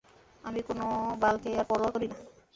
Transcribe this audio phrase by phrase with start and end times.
[0.43, 0.87] আমি কোনও
[1.21, 2.17] বালকেই আর পরোয়া করি না!